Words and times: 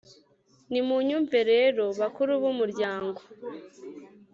Nimunyumve 0.71 1.39
rero, 1.51 1.83
bakuru 1.99 2.31
b’umuryango, 2.41 3.21